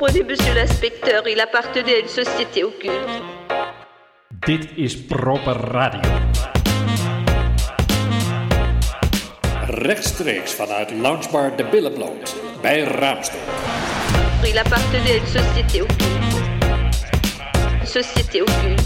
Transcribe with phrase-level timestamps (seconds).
[0.00, 3.22] comprenez, monsieur l'inspecteur, il appartenait à une société occulte.
[4.46, 6.00] Dit is proper radio.
[9.66, 13.42] Rechtstreeks vanuit Loungebar de Billenbloot bij Raamsdorp.
[14.44, 16.04] Il appartenait à une société occulte.
[17.84, 18.79] Société occulte.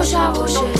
[0.00, 0.79] 多少无知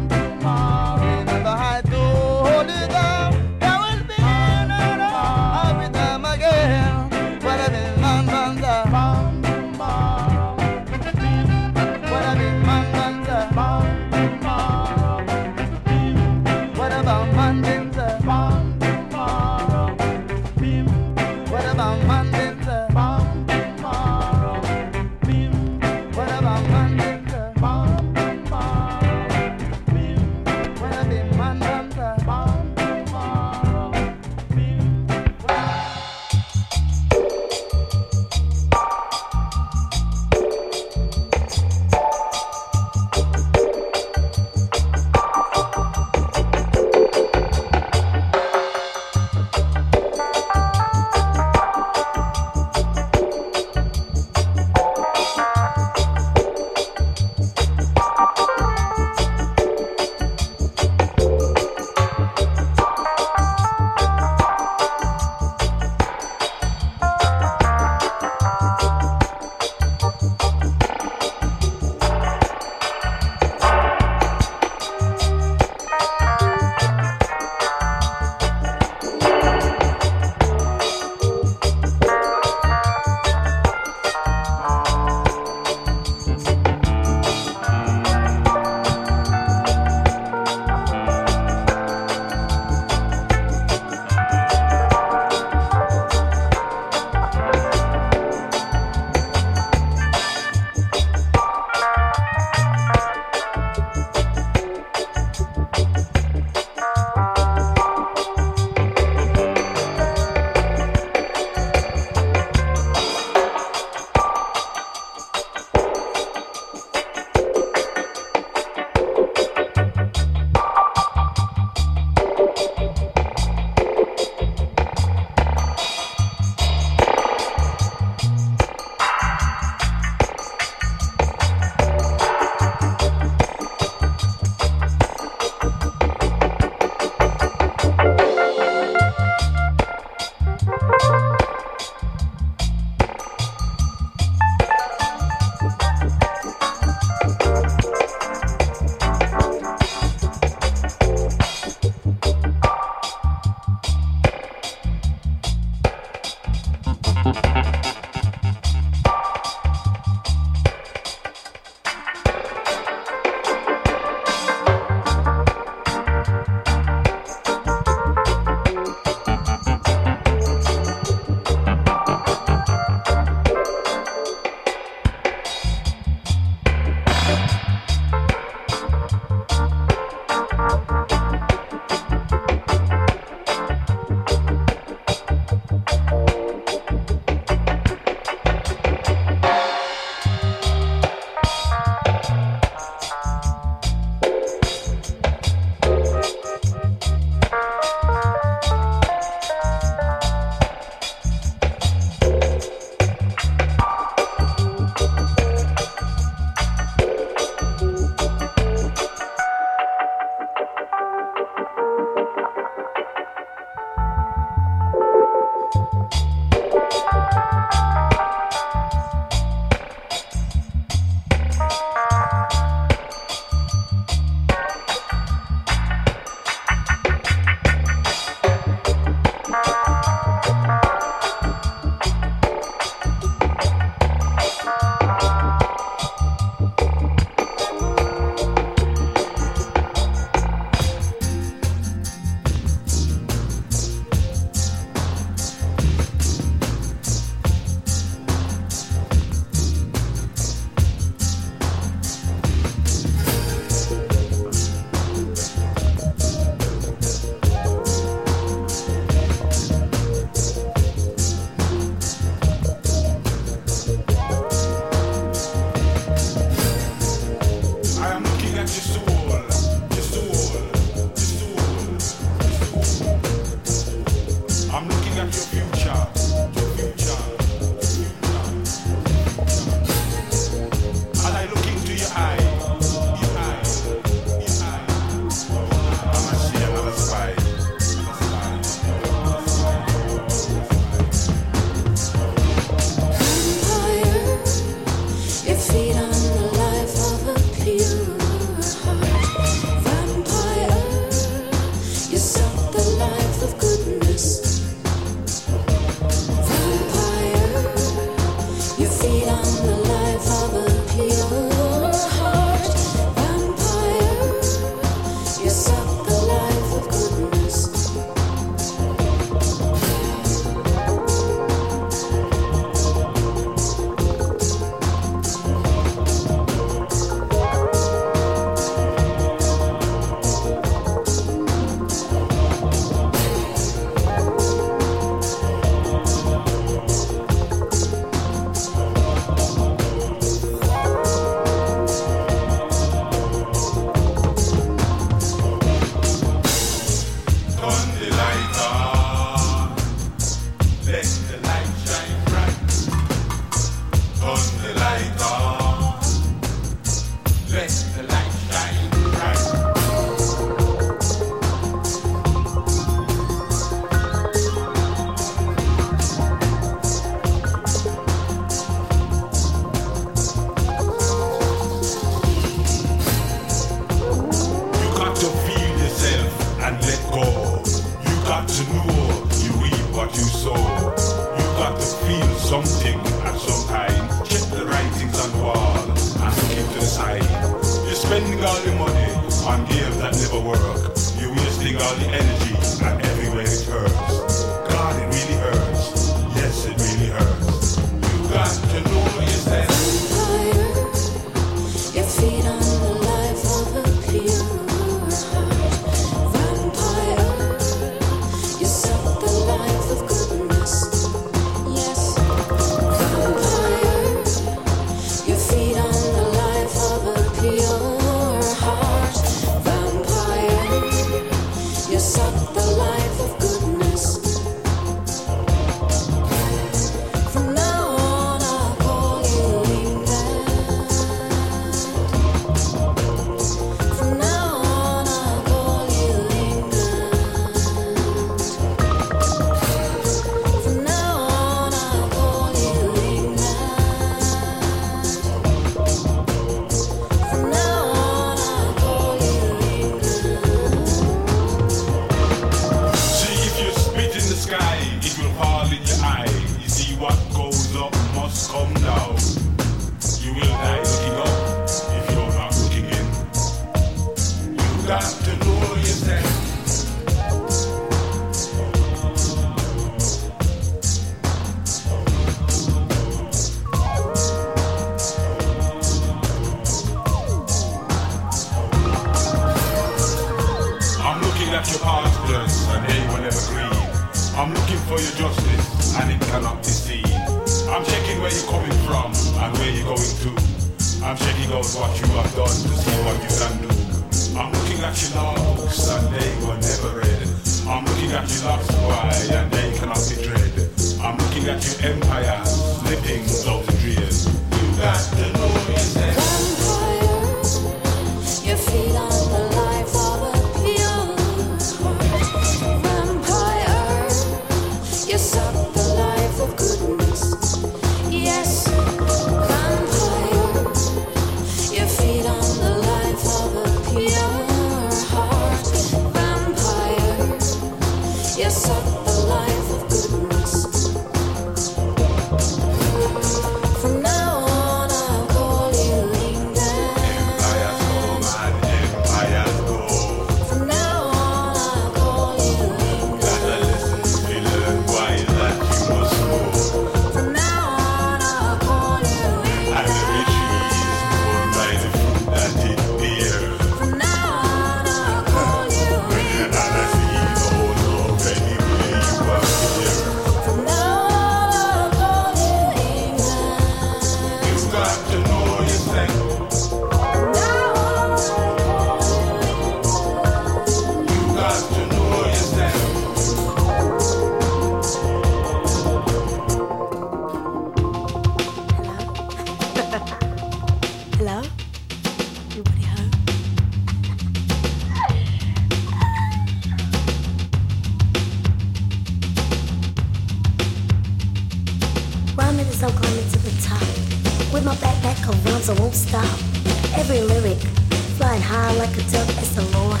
[598.72, 600.00] down like a dove is the Lord.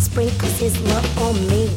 [0.00, 1.68] Sprinkles his love on me.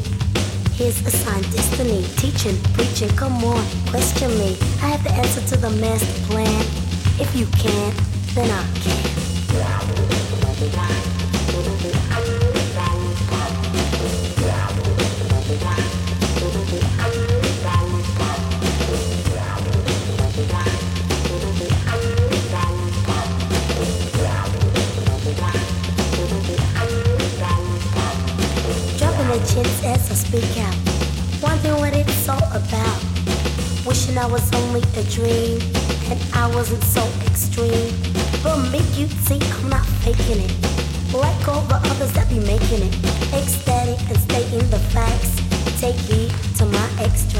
[0.74, 4.56] Here's a sign, destiny, teaching, preaching, come on, question me.
[4.82, 6.64] I have the answer to the master plan.
[7.20, 7.96] If you can't,
[8.34, 9.18] then I can.
[29.60, 30.76] It's as I speak out,
[31.42, 33.00] wondering what it's all about.
[33.84, 35.58] Wishing I was only a dream,
[36.10, 37.92] and I wasn't so extreme.
[38.44, 40.54] But make you think I'm not faking it.
[41.12, 42.94] Like all the others that be making it.
[43.34, 45.34] Ecstatic and stating the facts.
[45.80, 47.37] Take heed to my extreme.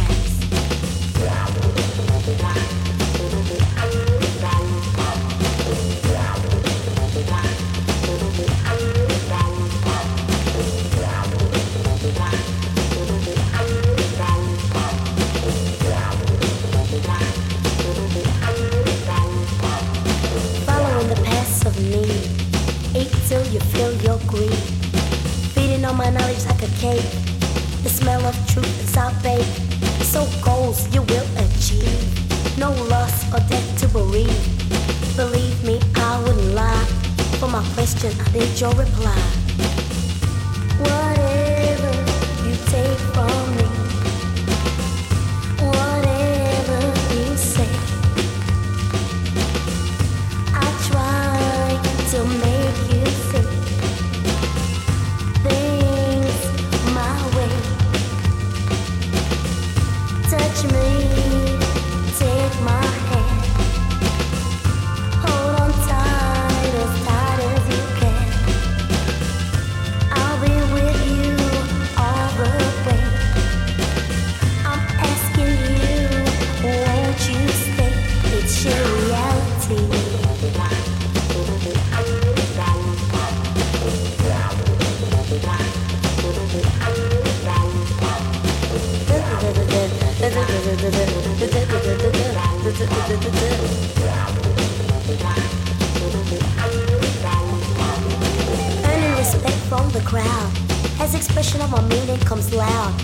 [102.18, 102.94] Meaning comes loud,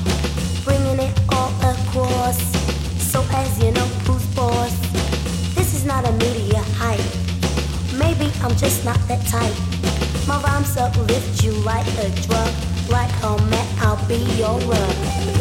[0.64, 2.38] bringing it all across.
[2.98, 4.76] So as you know, who's boss?
[5.54, 7.00] This is not a media hype.
[7.98, 9.54] Maybe I'm just not that type.
[10.26, 12.52] My rhymes uplift you like a drug,
[12.90, 13.68] like oh, a mat.
[13.80, 15.33] I'll be your rug.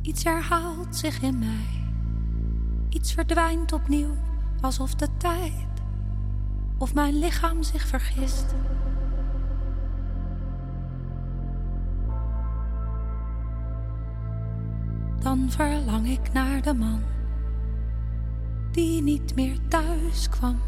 [0.00, 1.84] Iets herhaalt zich in mij,
[2.88, 4.16] iets verdwijnt opnieuw,
[4.60, 5.66] alsof de tijd
[6.78, 8.54] of mijn lichaam zich vergist.
[15.18, 17.00] Dan verlang ik naar de man
[18.70, 20.58] die niet meer thuis kwam.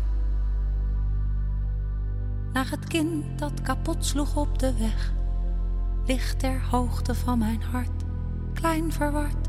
[2.53, 5.13] Naar het kind dat kapot sloeg op de weg,
[6.09, 8.05] ligt ter hoogte van mijn hart,
[8.55, 9.49] klein verward,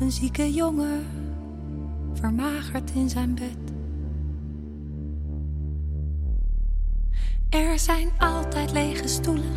[0.00, 1.06] een zieke jongen,
[2.12, 3.72] vermagerd in zijn bed.
[7.48, 9.56] Er zijn altijd lege stoelen,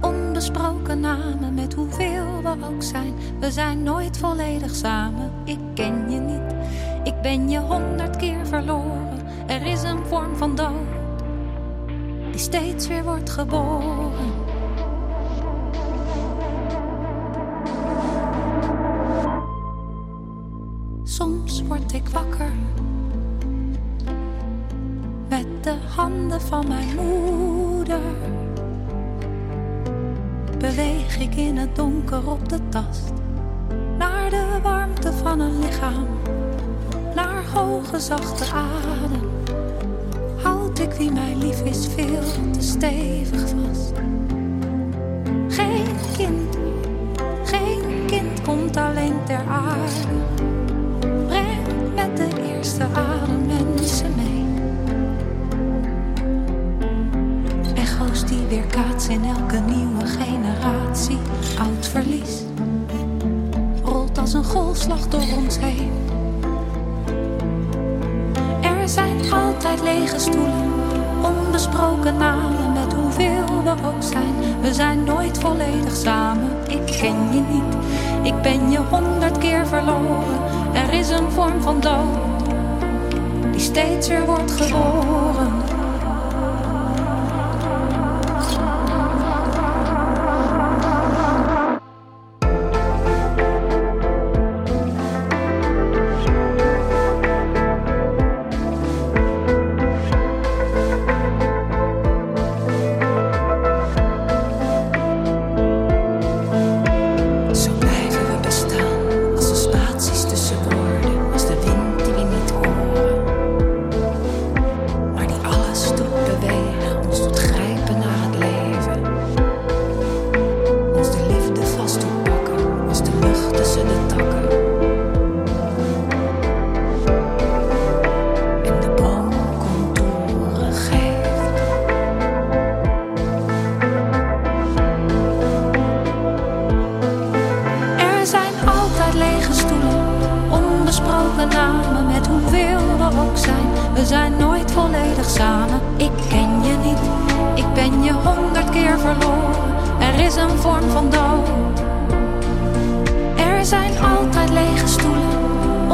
[0.00, 3.14] onbesproken namen met hoeveel we ook zijn.
[3.40, 5.32] We zijn nooit volledig samen.
[5.44, 6.54] Ik ken je niet,
[7.04, 9.26] ik ben je honderd keer verloren.
[9.46, 10.96] Er is een vorm van dood
[12.30, 14.47] die steeds weer wordt geboren.
[21.66, 22.52] Word ik wakker
[25.28, 28.00] met de handen van mijn moeder.
[30.58, 33.12] Beweeg ik in het donker op de tast
[33.98, 36.06] naar de warmte van een lichaam,
[37.14, 39.30] naar hoge zachte adem.
[40.42, 43.92] Houd ik wie mij lief is veel te stevig vast.
[45.48, 45.86] Geen
[46.16, 46.58] kind,
[47.44, 50.27] geen kind komt alleen ter aarde.
[65.08, 65.92] Door ons heen.
[68.62, 70.72] Er zijn altijd lege stoelen,
[71.22, 74.60] onbesproken namen met hoeveel we ook zijn.
[74.60, 77.76] We zijn nooit volledig samen, ik ken je niet.
[78.22, 80.40] Ik ben je honderd keer verloren.
[80.72, 82.28] Er is een vorm van dood
[83.52, 85.57] die steeds weer wordt geboren.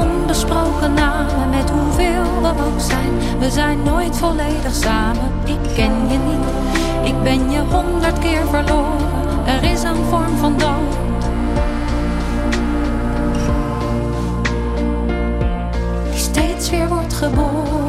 [0.05, 3.39] Onbesproken namen met hoeveel we ook zijn.
[3.39, 5.33] We zijn nooit volledig samen.
[5.45, 9.47] Ik ken je niet, ik ben je honderd keer verloren.
[9.47, 11.03] Er is een vorm van dood.
[16.11, 17.84] die steeds weer wordt geboren.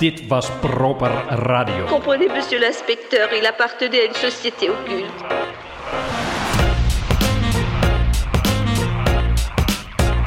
[0.00, 1.84] Dit was Proper Radio.
[1.84, 5.24] Comprenez, monsieur l'inspecteur, il appartenait à une société occulte.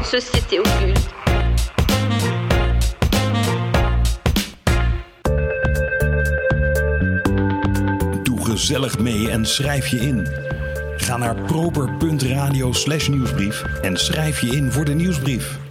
[0.03, 1.09] Société occulte.
[8.23, 10.27] Doe gezellig mee en schrijf je in.
[10.97, 15.62] Ga naar proper.radio slash nieuwsbrief en schrijf je in voor de nieuwsbrief.